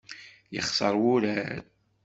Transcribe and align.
Yexṣeṛ 0.53 0.93
wurar! 1.03 1.55